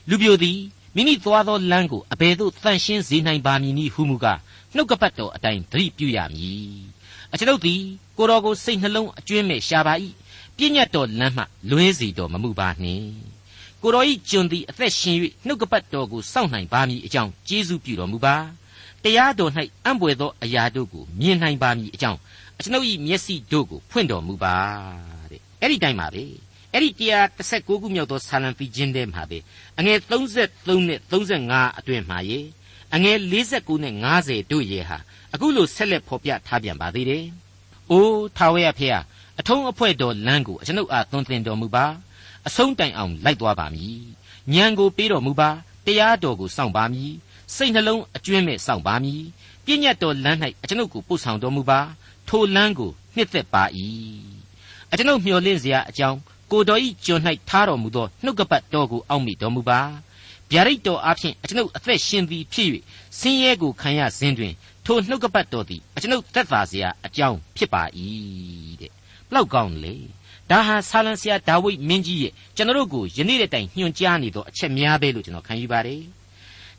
[0.09, 0.59] လူပြိုသည်
[0.95, 4.39] မိမိသွားသောလမ်းကိုအဘယ်သို့တန်ရှင်းစေနိုင်ပါမည်နည်းဟုမူကား
[4.75, 6.75] နှုတ်ကပတ်တော်အတိုင်းသတိပြုရမည်
[7.33, 7.81] အကျွန်ုပ်သည်
[8.17, 9.93] ကိုတော်ကိုစိတ်နှလုံးအကျွင်းမဲ့ရှာပါ၏
[10.57, 13.07] ပြည့်ညတ်တော်လမ်းမှလွဲစီတော်မမှုပါနှင့်
[13.81, 18.35] ကိုတော်ဤကျွန်သည်အသက်ရှင်၍နှုတ်ကပတ်တော်ကိုစောင့်နိုင်ပါမည်အကြောင်းကျေးဇူးပြုတော်မူပါ
[19.03, 19.51] တရားတော်၌
[19.85, 22.19] အံ့ဘွယ်သောအရာတို့ကိုမြင်နိုင်ပါမည်အကြောင်း
[22.59, 24.55] အကျွန်ုပ်၏မျက်စိတို့ကိုဖွင့်တော်မူပါ
[25.31, 26.23] တဲ့အဲ့ဒီတိုင်းပါပဲ
[26.73, 26.89] အဲ့ဒီ
[27.37, 29.37] 136ခုမြောက်သောဆာလံပြီးခြင်းထဲမှာပဲ
[29.79, 32.39] အငယ်33နဲ့35အတွင်မှာရေ
[32.95, 34.97] အငယ်49နဲ့50တို့ရေဟာ
[35.33, 37.23] အခုလိုဆက်လက်ဖော်ပြထားပြန်ပါသေးတယ်။
[37.91, 38.99] အိုးထာဝရဖေဟာ
[39.39, 41.85] အထုံးအဖွဲ့တော်လမ်းကိုအကျွန်ုပ်အားသွန်သင်တော်မူပါ
[42.47, 43.97] အဆုံးတိုင်အောင်လိုက်သွားပါမည်။
[44.53, 45.49] ဉာဏ်ကိုပေးတော်မူပါ
[45.85, 47.11] တရားတော်ကိုစောင့်ပါမည်
[47.55, 49.21] စိတ်နှလုံးအကျွင်းမဲ့စောင့်ပါမည်
[49.65, 51.79] ပြည့်ညတ်တော်လမ်း၌အကျွန်ုပ်ကိုပို့ဆောင်တော်မူပါ
[52.27, 53.63] ထိုလမ်းကိုနှစ်သက်ပါ၏
[54.91, 56.17] အကျွန်ုပ်မျှော်လင့်စရာအကြောင်း
[56.51, 59.79] ကိုတော်ဤကျွန်၌ထားတော်မူသောနှုတ်ကပတ်တော်ကိုအောက်မိတော်မူပါ
[60.53, 62.69] ဗျာဒိတ်တော်အဖျင်အကျွန်ုပ်အသက်ရှင်သည်ဖြစ်၍
[63.19, 64.53] ဆင်းရဲကိုခံရစဉ်တွင်
[64.85, 67.83] ထိုနှုတ်ကပတ်တော်သည်အကျွန်ုပ်သက်သာစရာအကြောင်းဖြစ်ပါ၏
[68.81, 68.91] တဲ့
[69.27, 69.95] ဘလောက်ကောင်းလေ
[70.49, 76.01] ဒါဟာဆာလံဆရာဒါဝိဒ်မင်းကြီးရဲ့ကျွန်တော်တို့ကိုယနေ့တဲ့တိုင်ညွှန်ကြားနေသောအချက်များပဲလို့ကျွန်တော်ခံယူပါတယ်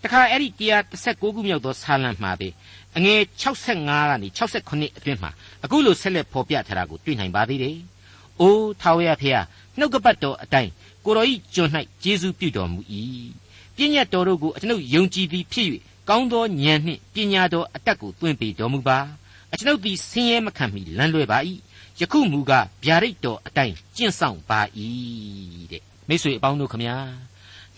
[0.02, 0.49] တခါအဲ့ဒီ
[0.93, 2.49] 136ခုမြောက်သောဆာလံမှာပဲ
[2.97, 5.31] အငယ်65ကနေ68အတွင်းမှာ
[5.64, 7.76] အခုလိုဆက်လက်ဖော်ပြထားတာကိုတွေ့နိုင်ပါသေးတယ်။
[8.40, 9.40] အိုးထာဝရဖေဟာ
[9.78, 10.71] နှုတ်ကပတ်တော်အတိုင်း
[11.04, 11.71] ကိုတော်ဤကျွန်၌
[12.02, 12.81] ကျေးဇူးပြုတော်မူ၏။
[13.76, 15.69] ပြည့်ညတ်တော်တို့ကိုအကျွန်ုပ်ယုံကြည်သည်ဖြစ်၍
[16.09, 18.99] ကောင်းသောဉာဏ်နှင့်ပညာတော်အတတ်ကိုသွင်းပေးတော်မူပါ။
[19.52, 21.38] အကျွန်ုပ်သည်ဆင်းရဲမခံမီလမ်းလွဲပါ၏။
[22.00, 24.61] ယခုမူကားဗျာဒိတ်တော်အတိုင်းကျင့်ဆောင်ပါ၏
[25.71, 26.97] တဲ့။မိတ်ဆွေအပေါင်းတို့ခမညာ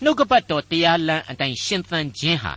[0.03, 2.53] နှုတ်ကပတ်တော်တရားလမ်းအတိုင်းရှင်သန်ခြင်းဟာ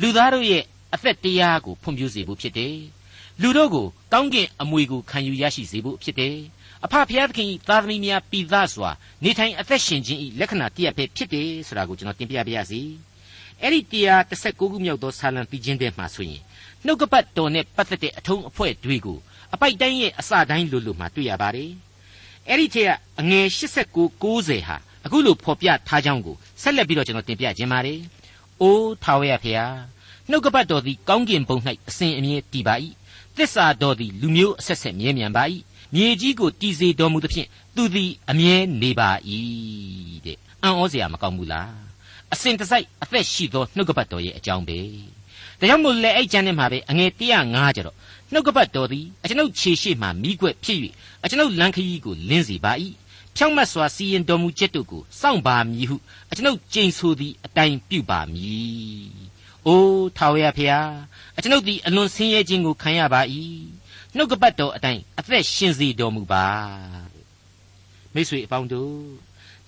[0.00, 2.76] လူသားတို့ရဲ့အသက်တရားကိုဖွံ့ဖြိုးစေဖို့ဖြစ်တယ်။
[3.40, 6.36] လူတို့ကိုကောင်းကင်အမွေကိုခံယူရရှိစေဖို့ဖြစ်တယ်။
[6.84, 8.90] အဖဖျားသခင်ဤသားသမီးများပြည်သားစွာ
[9.24, 12.80] နေထိုင်အသက်ရှင်ခြင်းဤလက္ခဏာတည်းပဲဖြစ်တယ်ဆိုတာကိုကျွန်တော်တင်ပြပါရစေ။
[13.62, 16.42] အဲ့ဒီတရား16ခုမြောက်သောဆာလံပြီးခြင်းတဲ့မှာဆိုရင်
[16.84, 19.18] နှုတ်ကပတ်တော်နဲ့ပတ်သက်တဲ့အထုံးအဖွဲ့တွေကို
[19.54, 21.70] အပိုက်တိုင်းရဲ့အစတိုင်းလိုလိုမှတွေ့ရပါတယ်။
[22.48, 27.98] အဲ့ဒီထက်အငယ်89 90ဟာအခုလိုဖော်ပြထားကြောင်းကိုဆက်လက်ပြီးတော့ကျွန်တော်တင်ပြခြင်းပါတယ်။
[28.60, 29.66] အိုးထာဝရဖေဟာ
[30.30, 31.56] နှုတ်ကပတ်တော်သည်ကောင်းကင်ဘုံ၌
[31.88, 32.74] အစဉ်အမြဲတည်ပါ၏။
[33.36, 35.44] သစ္စာတော်သည်လူမျိုးအဆက်ဆက်မြဲမြံပါ၏။
[35.94, 39.10] မြေကြီးကိုတည်စေတော်မူသဖြင့်သူသည်အမြဲနေပါ၏
[40.26, 41.70] တဲ့အံ့ဩစရာမကောင်းဘူးလား။
[42.32, 44.78] အစဉ်တစိုက်အသက်ရှိသောနှုတ်ကပတ်တော်ရဲ့အကြောင်းပဲ။
[45.60, 47.96] ဒါကြောင့်မို့လဲအဲ့ကျမ်းထဲမှာပဲအငယ်105ကျတော့
[48.32, 50.78] နှုတ်ကပတ်တော်သည်အကျွန်ုပ်ခြေရှိမှမိကွက်ဖြစ်၍
[51.24, 52.72] အကျွန်ုပ်လမ်းခရီးကိုလင်းစေပါ၏
[53.36, 55.96] ဖြောင့်မတ်စွာစီရင်တော်မူချက်တို့ကိုစောင့်ပါမည်ဟု
[56.30, 59.06] အကျွန်ုပ်ကြိမ်ဆိုသည်အတိုင်းပြုပါမည်။
[59.66, 60.80] အိုးထာဝရဖေဟာ
[61.36, 63.20] အကျွန်ုပ်သည်အလွန်ဆင်းရဲခြင်းကိုခံရပါ၏။
[64.16, 66.44] နှုတ်ကပတ်တော်အတိုင်းအသက်ရှင်စေတော်မူပါ။
[68.14, 68.94] မိတ်ဆွေအပေါင်းတို့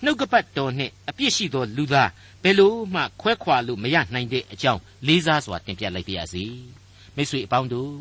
[0.03, 2.09] နှုတ်ကပတ်တော်နှင့်အပြစ်ရှိသောလူသား
[2.43, 6.45] ဘယ်လို့မှခွဲခွာလို့မရနိုင်တဲ့အကြောင်းလေးစားစွာတင်ပြလိုက်ပါရစေ။
[7.15, 7.93] မိတ်ဆွေအပေါင်းတို့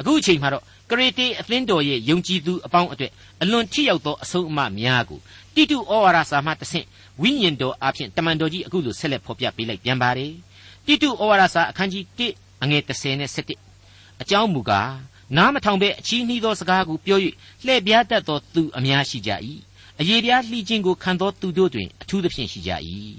[0.00, 5.20] အခုအချိန်မှာတော့ကရေတေအသင်းတော်ရဲ့ယုံကြည်သူအပေါင်းအတွက်အလွန်ထိရောက်သောအဆုံးအမများကို
[5.54, 6.86] တိတုဩဝါဒစာမှတဆင့်
[7.22, 10.32] ဝိညာဉ်တော်အဖျင်တမန်တော်ကြီးအခုလိုဆက်လက်ဖော်ပြပေးလိုက်ပြန်ပါတယ်
[10.86, 13.30] တိတုဩဝါဒစာအခန်းကြီး1အငယ်30နဲ့
[13.76, 14.90] 17အကြောင်းမူကား
[15.36, 17.18] နားမထောင်ဘဲအချီးနှီးသောစကားကိုပြော၍
[17.64, 19.30] လှည့်ပြားတတ်သောသူအများရှိကြ၏
[20.00, 22.72] အယေပြားလှီးခြင်းကိုခံသောသူတို့တွင်အထူးသဖြင့်ရှိကြ၏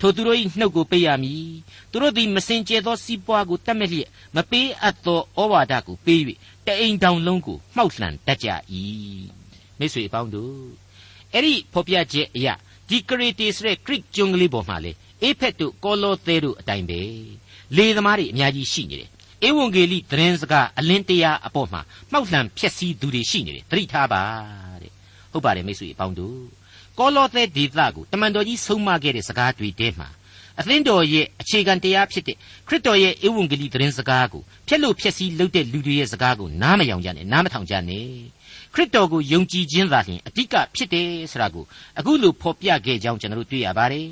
[0.00, 1.46] ထိုသူတို့၏နှုတ်ကိုပိတ်ရမည်
[1.90, 6.20] သူတို့သည်မစင်ကြဲသောစီးပွားကိုတတ်မဲ့လျက်မပေးအပ်သောဩဝါဒကိုပေး၍
[6.66, 8.48] တအိမ်တောင်လုံးကိုမှောက်လှန်တတ်ကြ၏
[9.78, 10.64] မိတ်ဆွေအပေါင်းတို့
[11.32, 12.54] အဲ့ဒီဖော်ပြချက်အရာ
[12.88, 17.00] ဒီကရီတီဆိုတဲ့ Greek ကျွန်းကလေးပေါ်မှာလေအေဖက်တို့ကောလောသဲတို့အတိုင်းပဲ
[17.76, 19.10] လေသမားတွေအများကြီးရှိနေတယ်
[19.48, 21.80] ဧဝံဂေလိသတင်းစကားအလင်းတရားအပေါ်မှာ
[22.12, 24.22] မှောက်လှန်ဖြစ်စည်းသူတွေရှိနေတယ်သတိထားပါ
[24.82, 24.92] တဲ့
[25.32, 26.40] ဟုတ်ပါတယ်မိတ်ဆွေအပေါင်းတို့
[26.98, 30.08] ကောလောသဲဒေသကိုတမန်တော်ကြီးဆုံးမခဲ့တဲ့စကားတွေထဲမှာ
[30.58, 32.36] အသင်းတော်ရဲ့အခြေခံတရားဖြစ်တဲ့
[32.68, 38.06] ခရစ်တော်ရဲ့ဧဝံဂေလိသတင်းစကားကိုဖျက်လို့ဖျက်ဆီးလုပ်တဲ့လူတွေရဲ့စကားကိုနားမယောင်ကြနဲ့နားမထောင်ကြနဲ့
[38.74, 41.64] ခရစ်တော်ကိုယုံကြည်ခြင်းသာလျှင်အဓိကဖြစ်တယ်ဆိုတာကို
[41.98, 44.06] အခုလိုဖော်ပြခဲ့ကြောင်းကျွန်တော်တို့တွေ့ရပါတယ်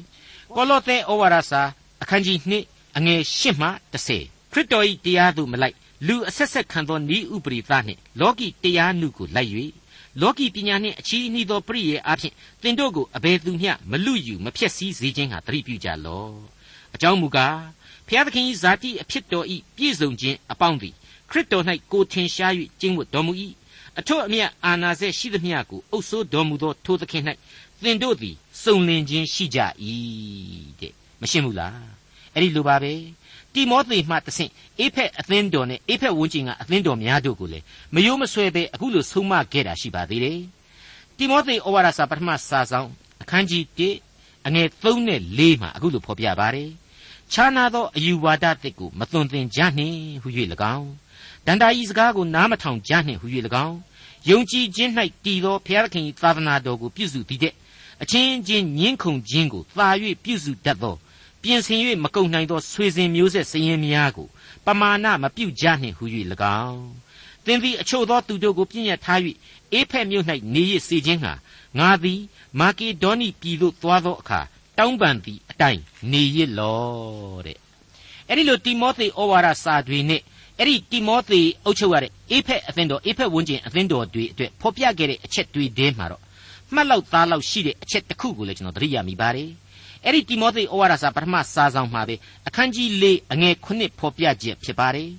[0.54, 1.62] ကောလောသဲဩဝါဒစာ
[2.02, 2.38] အခန်းကြီး
[2.68, 9.50] 2အငယ်8မှ10 ခရစ်တော်၏တရားသို့မလိုက်လူအဆက်ဆက်ခံသောဤဥပရိသနှင့်လောကီတရားနုကိုလိုက်၍
[10.20, 12.32] လောကီပညာနှင့်အချီးနှီးသောပရိယေအဖြစ်
[12.62, 16.34] သင်တို့ကိုအဘယ်သူမျှမလူယူမဖျက်ဆီးစေခြင်းဟာသတိပြုကြလော့
[16.94, 17.58] အကြောင်းမူကား
[18.08, 20.94] ဖျားသခင်၏ဇာတိအဖြစ်တော်၏ပြည့်စုံခြင်းအပေါင်းသည်
[21.30, 23.32] ခရစ်တော်၌ကိုထင်ရှား၍ကျင့်ဝတ်တော်မူ၏
[23.98, 27.24] အထွတ်အမြတ်အာနာစေရှိသမျှကိုအုပ်စိုးတော်မူသောထိုသခင်၌
[27.82, 29.58] သင်တို့သည်စုံလင်ခြင်းရှိကြ၏
[30.80, 31.78] တဲ့မရှင်းဘူးလား
[32.34, 32.92] အဲ့ဒီလိုပါပဲ
[33.54, 40.40] တိမောသေမှတဆင့်အေဖက်အသင်းတော်နဲ့အေဖက်ဝန်းကျင်ကအသင်းတော်များတို့ကိုလည်းမယိုးမဆွဲပဲအခုလိုဆုံးမခဲ့တာရှိပါသေးတယ်
[41.16, 42.88] တိမောသေဩဝါဒစာပထမစာဆောင်
[43.22, 43.64] အခန်းကြီး
[44.04, 46.70] 1အငယ်3နဲ့4မှာအခုလိုဖော်ပြပါတယ်
[47.32, 50.28] ခြားနာသောအယူဝါဒတစ်ကိုမသွန်သင်ကြနှင့်ဟု၍၎
[50.76, 50.90] င်း
[51.46, 53.26] ဒန္တာဤစကားကိုနားမထောင်ကြနှင့်ဟု၍၎
[53.66, 53.78] င်း
[54.28, 54.90] ယုံကြည်ခြင်း၌
[55.24, 57.54] တည်သောဘုရားသခင်၏သာသနာတော်ကိုပြုစုသည်တဲ့
[58.02, 59.88] အချင်းချင်းညှင်းခုန်ခြင်းကိုသာ၍
[60.24, 60.96] ပြုစုတတ်သော
[61.42, 64.28] ပြင်ဆင်၍မကုန်နိုင်သောဆွေစဉ်မျိုးဆက်စည်ရင်များကို
[64.66, 66.04] ပမာဏမပြုတ်ကြနှင့်ဟု၍၎
[66.64, 66.88] င်း
[67.44, 69.20] သင်သည်အချို့သောသူတို့ကိုပြည့်ညတ်ထား၍
[69.72, 70.24] အေဖက်မြို့၌
[70.54, 71.32] နေရစေခြင်းဟာ
[71.78, 72.20] ငါသည်
[72.60, 74.40] မာကေဒေါနိပြည်သို့သွားသောအခါ
[74.78, 75.80] တောင်းပန်သည့်အတိုင်း
[76.12, 77.58] နေရလောတဲ့
[78.28, 80.22] အဲ့ဒီလိုတိမောသေဩဝါဒစာတွေနဲ့
[80.58, 86.22] အဲ့ဒီတိမောသေအုပ်ချုပ်ရတဲ့အေဖက်အသင်းတော်အေဖက်ဝန်းကျင်အသင်းတော်တွေအတွက်ဖော်ပြခဲ့တဲ့အချက်တွေထဲမှာတော့
[86.74, 89.50] မှတ်လောက်သားလောက်ရှိတဲ့အချက်တစ်ခုကိုလည်းကျွန်တော်သတိရမိပါတယ်
[90.04, 92.14] အဲ့ဒီတိမောသေဩဝါဒစာပထမစာဆောင်မှာပဲ
[92.48, 95.10] အခန်းကြီး၄အငယ်9ဖော်ပြချက်ဖြစ်ပါတယ်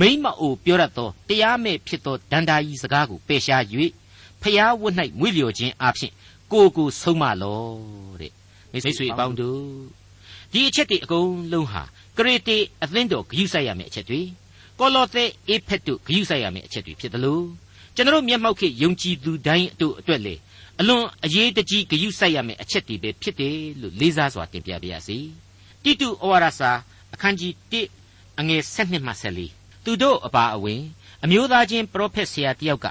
[0.00, 3.62] မိမ့်မအိုပြောရသောတရားမဲ့ဖြစ်သောဒန္တာကြီးစကားကိုပယ်ရှား၍
[4.42, 6.12] ဖျားဝတ်၌မွေ့လျော်ခြင်းအဖြစ်
[6.52, 7.60] ကိုကိုဆုံးမလော
[8.20, 8.32] တဲ့
[8.72, 9.62] မိတ်ဆွေအပေါင်းတို့
[10.52, 11.82] ဒီအချက်တွေအကုန်လုံးဟာ
[12.18, 14.20] ကရေတေအသင်းတော်ဂရုစိုက်ရမယ့်အချက်တွေ
[14.78, 17.44] ကောလောသဲအေဖက်တို့ဂရုစိုက်ရမယ့်အချက်တွေဖြစ်တယ်လို့
[17.94, 20.34] ကျွန်တော်မျက်မှောက်ခေယုံကြည်သူတိုင်းအတို့အတွက်လေ
[20.80, 25.18] အလွန်အရေးတကြီးဂရုစိုက်ရမယ့်အချက်တွေပဲဖြစ်တယ်လို့လေးစားစွာတင်ပြပါရစေ
[25.82, 26.70] တိတုဩဝါဒစာ
[27.14, 29.12] အခန်းကြီး1အငယ်7မှ
[29.48, 30.82] 14သူတို့အပါအဝင်
[31.24, 32.86] အမျိုးသားချင်းပရောဖက်ဆရာတယောက်က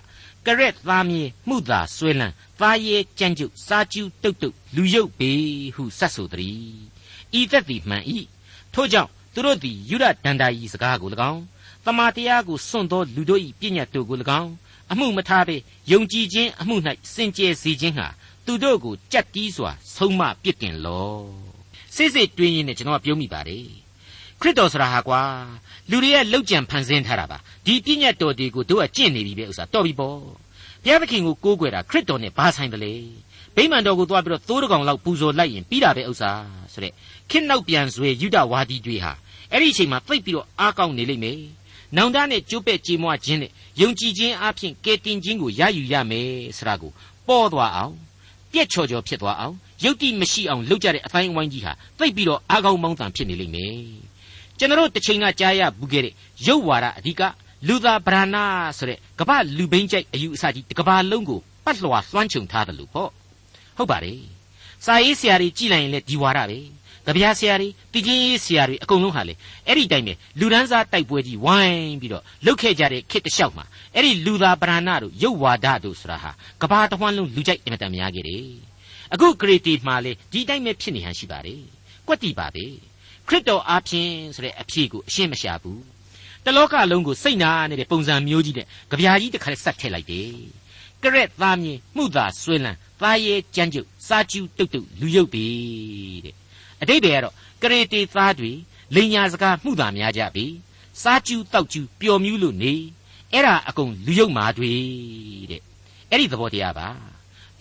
[0.46, 5.32] ကရက်သားမြေမှုသာဆွဲလန်းသားရဲကြမ်းကြုတ်စားကျူးတုတ်တုတ်လူရုပ်ပေ
[5.76, 6.66] ဟုစတ်ဆိုသည်
[7.40, 8.04] ဤသက်သည်မှန်၏
[8.74, 11.42] ထို့ကြောင့်သူတို့သည်ယူရဒန္တာဤစကားကို၎င်း
[11.86, 14.52] တမာတရားကိုစွန့်သောလူတို့၏ပြည့်ညတ်တို့ကို၎င်း
[14.92, 15.56] အမှုမထားပေ
[15.92, 16.76] ယုံကြည်ခြင်းအမှု၌
[17.14, 18.08] စင်ကြယ်စေခြင်းဟာ
[18.46, 21.16] သူတို့ကိုကြက်တီးစွာဆုံးမပြစ်တင်လော
[21.96, 23.68] စိစိတွင်းရင်းနဲ့ကျွန်တော်ပြောမိပါတယ်
[24.42, 25.22] ခရစ်တော်ဆိုတာဟာကွာ
[25.90, 30.18] လူတွေရဲ့လောက်ကြံဖန်ဆင်းထားတာပါဒီပြည့်ညတ်တော်တွေကိုတို့ကကျင့်နေပြီပဲဥစ္စာတော်ပြီပေါ့
[30.84, 32.94] ဘုရားသခင်ကိုကိုးကွယ်တာခရစ်တော်နဲ့ဘာဆိုင်တယ်လေ
[33.56, 36.32] ဗိမာန်တော်ကိုသွားပြီးတော့သိုးတကောင်လောက်ပူဇော်လိုက်ရင်ပြီးတာပဲဥစ္စာ
[36.74, 36.94] ဆိုတဲ့
[37.30, 39.14] ခေတ်နောက်ပြန်ဆွေယူဒဝါဒီတွေဟာ
[39.52, 41.40] အဲ့ဒီအချိန်မှာသိပ်ပြီးတော့အားကောင်းနေလိမ့်မယ်။
[41.98, 46.92] နောင်တနဲ့ကျိုးပဲ့ကြေမွားခြင်းနဲ့ယုံကြည်ခြင်းအပြင်ကယ်တင်ခြင်းကိုရယူရမယ်ဆိုတာကို
[47.28, 47.94] ပေါ်သွားအောင်
[48.52, 53.76] ပြက်ချော်ချော်ဖြစ်သွားအောင်ယုတ်တိမရှိအောင်လုပ်ကြတဲ့အတိုင်းအဝိုင်းကြီးဟာသိပ်ပြီးတော့အားကောင်းမောင်းတန်ဖြစ်နေလိမ့်မယ်။
[54.60, 56.14] ကျွန်တော်တစ်ချိန်ကကြားရဘူးခဲ့တဲ့
[56.48, 57.22] ရုပ်ဝါဒအဓိက
[57.68, 58.38] လူသားဗရဏ
[58.78, 63.10] ဆိုတဲ့ကမ္ဘာလူဘိန်းကြိုက်အယူအဆကြီးတစ်ကမ္ဘာလုံးကိုပတ်လွှာလွှမ်းခြုံထားတယ်လို့ပေါ့
[63.78, 64.22] ဟုတ်ပါတယ်
[64.86, 66.60] စာရေးဆရာတွေကြည်လိုက်ရင်လည်းဒီဝါဒပဲ
[67.06, 69.34] ကြပြားဆရာတွေတည်ခြင်းရေးဆရာတွေအကုန်လုံးဟာလေ
[69.68, 73.66] အဲ့ဒီတိုင်းပဲလူဒန်းစားတိုက်ပွဲကြီးဝိုင်းပြီးတော့လှုပ်ခဲ့ကြတဲ့ခေတ်တစ်လျှောက်မှာ
[73.96, 78.48] အဲ့ဒီလူသားပရဏတို့ရုပ်ဝါဒတို့ဆိုတာဟာကဘာတဝန်းလုံးလူကြိုက်အင်မတန်များခဲ့တယ်
[79.14, 81.62] အခုဂရေတီမှာလေဒီတိုင်းပဲဖြစ်နေဟန်ရှိပါတယ်
[82.08, 82.66] ကွက်တီပါပဲ
[83.28, 85.82] ခရစ်တော်အားဖြင့်ဆိုတဲ့အဖြေကိုအရှင်းမရှာဘူး
[86.46, 90.32] တလောကလုံးကိုစိတ်နာနေတဲ့ပုံစံမျိုးကြီးနဲ့ကြပြားကြီးတစ်ခါဆက်ထည့်လိုက်တယ်
[91.04, 95.46] ကရက်သားမြင်မှုသာဆွေးလန်းသားရဲကြမ်းကြုတ်စားကျူးတုတ်တုတ်လူရုပ်ပြီ
[96.26, 96.36] တဲ့
[96.82, 98.52] အတိတ်တွေကတော့ကရေတေသားတွေ
[98.96, 100.46] လိန်ညာစကားမှုသာများကြပြီ
[101.02, 102.74] စားကျူးတောက်ကျူးပျော်မြူးလို့နေ
[103.32, 104.74] အဲ့ဒါအကုန်လူရုပ်မာတွေ
[105.52, 105.62] တဲ့
[106.10, 106.88] အဲ့ဒီသဘောတရားပါ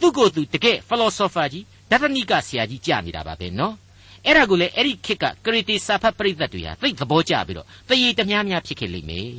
[0.00, 3.74] သူ့ကိုယ်သူတကယ် philosopher ကြီးဒသနိကဆရာကြီးကြာနေတာပါပဲနော်
[4.26, 9.30] အဲ့ဒါကိုလေအဲ့ဒီခေတ်ကကရေတေစာဖတ်ပရိသတ်တွေဟာသိသဘောကျပြီးတော့တရေတများများဖြစ်ခဲ့လိမ့်မယ်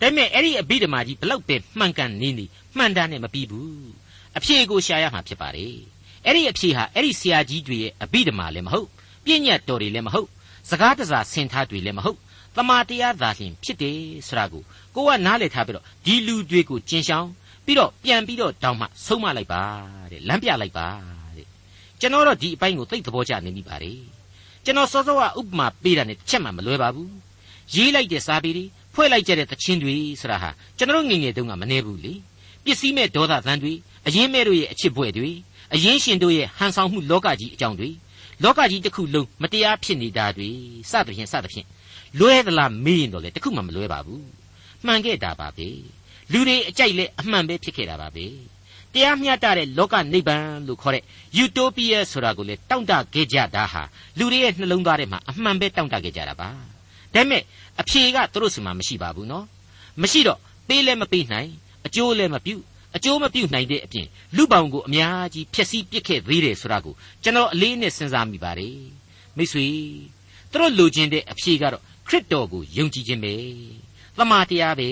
[0.00, 2.44] ဒါပေမဲ့အဲ့ဒီအဘိဓမ္မာကြီးဘလောက်ပဲမှန်ကန်နေနေ
[2.76, 3.88] မှန်တာနဲ့မပြီးဘူး
[4.38, 5.76] အဖြေကိုရှာရမှာဖြစ်ပါတယ်
[6.24, 8.88] အဲ့ဒီအဖြေဟာအဲ့ဒီဆရာကြီးတွေရဲ့အဘိဓမ္မာလည်းမဟုတ်
[9.28, 10.28] ပြည့်ညတ်တော်တွေလည်းမဟုတ်
[10.70, 12.18] စကားတစားဆင်ထားတွေလည်းမဟုတ်
[12.56, 14.62] တမာတရားသာလျှင်ဖြစ်တယ်ဆိုတာကို
[14.94, 17.30] ကိုကနားလည်ထားပြီးတော့ဒီလူတွေကိုကျင်ရှောင်း
[17.64, 19.62] ပြီးတော့ပြန်ပြီးတော့တောင်းမှဆုံးမလိုက်ပါ
[20.12, 20.86] တဲ့လမ်းပြလိုက်ပါ
[21.36, 21.46] တဲ့
[22.00, 24.00] ကျွန်တော်တော့ဒီအပိုင်းကိုသိသဘောကျနေမိပါတယ်
[24.64, 27.12] ကျွန်တော်စောစောကဥပမာပေးတာနဲ့တစ်ချက်မှမလွဲပါဘူး
[27.74, 28.64] ရေးလိုက်တဲ့စာပေတွေ
[28.94, 32.12] ဖွဲ့လိုက်ကြတဲ့သချင်းတွေဆိုတာဟာကျွန်တော်ငငယ်တုန်းကမနေဘူးလေ
[32.64, 33.72] ပစ္စည်းမဲ့ဒေါသသံတွေ
[34.06, 35.30] အရင်မဲ့တို့ရဲ့အချစ်ဘွဲ့တွေ
[35.74, 37.88] အရင်ရှင်တို့ရဲ့ဟန်ဆောင်မှုလောကကြီးအကြောင်းတွေ
[38.42, 40.50] လောကကြီးတစ်ခုလုံးမတရားဖြစ်နေတာတွေ
[40.90, 41.66] စသဖြင့်စသဖြင့်
[42.18, 44.24] လွဲသလားမေးရင်တော့လေတခုမှမလွဲပါဘူး
[44.86, 45.68] မှန်ခဲ့တာပါပဲ
[46.32, 48.26] လူတွေအကြိုက်လဲအမှန်ပဲဖြစ်ခဲ့တာပါပဲ
[48.94, 51.04] တရားမျှတတဲ့လောကနိဗ္ဗာန်လို့ခေါ်တဲ့
[51.36, 53.82] ယူတိုပီးယားဆိုတာကိုလေတောင့်တခဲ့ကြတာဟာ
[54.18, 56.60] လူတွေရဲ့နှလုံးသားထဲမှာအမှန်ပဲတောင့်တခဲ့ကြတာပါဒါ
[57.14, 57.42] ပေမဲ့
[57.80, 59.44] အဖြေကသူတို့စီမှာမရှိပါဘူးနော်
[60.02, 61.50] မရှိတော့ပေးလဲမပေးနိုင်
[61.86, 62.54] အကျိုးလဲမပြု
[62.98, 64.06] အကျိုးမပြုနိုင်တဲ့အပြင်
[64.36, 68.78] လူပောင်ကိုအများကြီးဖျက်ဆီးပစ်ခဲ့သေးတယ်ဆိုတာကိုကျွန်တော်အလေးနဲ့စဉ်းစားမိပါတယ်
[69.36, 69.66] မိတ်ဆွေ
[70.52, 73.34] သူတို့လိုချင်တဲ့အဖြေကတော့ခရစ်တော်ကိုယုံကြည်ခြင်းပဲ
[74.18, 74.88] သမာတရားပဲ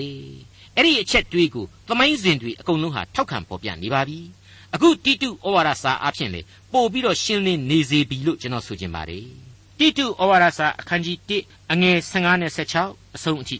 [0.75, 4.19] အဲ့ဒီအချက်တွေးကိုသမိုင်းစဉ်တွေအကုန်လုံးဟာထောက်ခံပေါ်ပြနေပါပြီ
[4.73, 6.41] အခုတိတုဩဝါဒစာအဖြစ်လေ
[6.73, 9.25] ပို့ပြီးတော့ရှင်းလင်းနေစေပြီလို့ကျွန်တော်ဆိုချင်ပါတယ်
[9.79, 12.51] တိတုဩဝါဒစာအခန်းကြီး1အငယ်15နဲ့
[12.83, 13.57] 16အဆုံးအထိ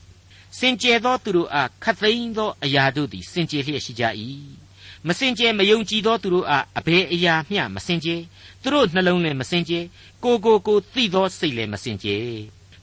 [0.59, 4.03] စင်ကြယ်သောသူတို့အားခတ်သိမ်းသောအရာတို့သည်စင်ကြယ်လျက်ရှိကြ၏
[5.07, 8.21] မစင်ကြယ်မယုံကြည်သောသူတို့အားအဘယ်အရာမျှမစင်ကြယ်
[8.63, 9.83] သူတို့နှလုံးလည်းမစင်ကြယ်
[10.23, 12.31] ကိုကိုကိုသိသောစိတ်လည်းမစင်ကြယ်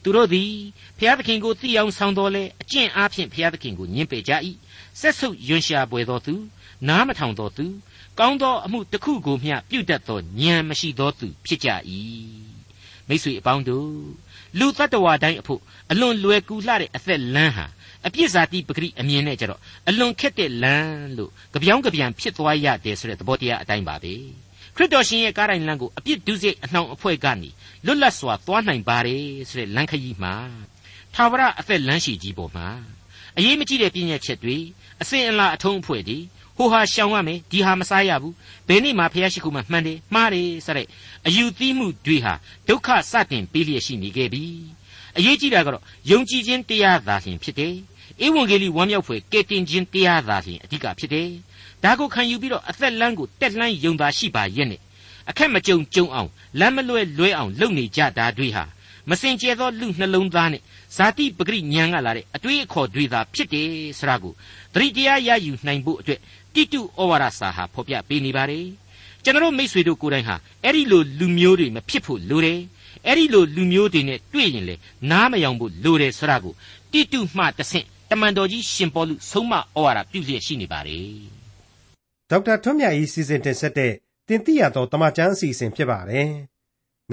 [0.02, 0.52] သူတို့သည်
[0.98, 4.32] ဖျားသခင်ကိုသိအောင်ဆောင်တော်လဲအကျင့်အားဖြင့်ဖျားသခင်ကိုညှင်းပယ်ကြ၏
[5.00, 6.34] ဆက်ဆုပ်ယွန်ရှာပွေသောသူ
[6.88, 7.66] နားမထောင်သောသူ
[8.18, 11.68] ကောင်းသောအမှုတစ်ခုကိုမျှပြုတတ်သောဉာဏ်မရှိသောသူဖြစ်ကြ၏
[13.08, 13.90] မိတ်ဆွေအပေါင်းတို့
[14.58, 15.60] လူတ attva တိုင်းအဖို့
[15.92, 17.66] အလွန်လွယ်ကူလှတဲ့အသက်လမ်းဟာ
[18.06, 24.14] အပြစ်စာတိပဂရိအမြင်နဲ့ကြတော့အလွန်ခက်တဲ့လမ်းလို့ကြပြောင်းကြပြန်ဖြစ်သွားရတယ်ဆိုတဲ့သဘောတရားအတိုင်းပါပဲ
[24.76, 27.50] ခရစ်တော်ရှင်ရဲ့ကားတိုင်းလမ်းကိုအပြစ်ဒုစရိုက်အနှောင်အဖွဲ့ကနေ
[27.84, 30.34] လွတ်လပ်စွာသွားနိုင်ပါတယ်ဆိုတဲ့လမ်းခရီးမှာ
[31.14, 32.68] သာဝရအသက်လမ်းရှိကြီးပေါ်မှာ
[33.38, 34.56] အရေးမကြီးတဲ့ပြည့်ညက်ချက်တွေ
[35.02, 36.18] အစဉ်အလာအထုံးအဖွဲ့တွေ
[36.56, 38.34] ဟိုဟာရှောင်ရမယ်ဒီဟာမစားရဘူး
[38.68, 40.86] ဘယ်နေ့မှဖះရှိခိုးမှမှန်တယ်မှားတယ်ဆိုတဲ့
[41.26, 42.34] အယူသီးမှုတွေဟာ
[42.68, 44.44] ဒုက္ခစတင်ပေးလျက်ရှိနေခဲ့ပြီ
[45.16, 47.74] အရေးကြီးတာကတော့ယုံကြည်ခြင်းတရားသာလျှင်ဖြစ်တယ်
[48.24, 51.30] ဧဝံဂေလိဝမ်းမြောက်ဖွယ်ကယ်တင်ခြင်းတရားသာလျှင်အဓိကဖြစ်တယ်
[51.82, 54.80] ဒါကိုခံယူပြီးတော့အသက်လမ်းကိုတက်လှမ်းယုံသာရှိပါရဲ့နဲ့
[55.30, 58.64] အခက်မကြုံကြုံအောင်လမ်းမလွဲလွဲအောင်လုပ်နေကြတာတွေဟာ
[59.10, 60.62] မစင်ကြဲသောလူနှလုံးသားနဲ့
[60.96, 64.32] ဇာတိပဂရိညံကလာတဲ့အတွေးအခေါ်တွေသာဖြစ်တယ်ဆိုတာကို
[64.74, 66.20] သတိတရားရယူနိုင်ဖို့အတွက်
[66.54, 68.66] တိတုဩဝါဒစာဟာဖော်ပြပေးနေပါတယ်
[69.24, 72.60] ကျွန်တော်မိษွေတို့ကိုယ်တိုင်ဟာအဲ့ဒီလိုလူမျိုးတွေမဖြစ်ဖို့လိုတယ်
[73.06, 74.74] အဲ့ဒီလိုလူမျိုးတွေနဲ့တွေ့ရင်လေ
[75.10, 76.54] နားမယောင်ဖို့လိုတယ်ဆိုတာကို
[76.92, 81.08] တိတုမှတဆင့်တမန်တော်ကြီးရှင်ပေါလုဆုံးမဩဝါဒပြုလျက်ရှိနေပါတယ်
[82.30, 83.92] ဒေါက်တာထွန်းမြတ်၏စီစဉ်တင်ဆက်တဲ့
[84.28, 86.28] တင်ပြရသောတမချန်းအစီအစဉ်ဖြစ်ပါတယ်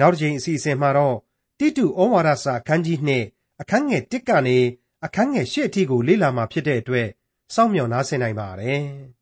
[0.00, 1.16] နောက်တစ်ချိန်အစီအစဉ်မှာတော့
[1.58, 2.98] တိတုဩဝါဒစာအခန်းကြီး
[3.30, 4.58] 2အခန်းငယ်1ကနေ
[5.04, 7.08] အခန်းငယ်8အထိကိုလေ့လာမှာဖြစ်တဲ့အတွက်
[7.54, 8.82] စောင့်မျှော်နားဆင်နိုင်ပါတယ်။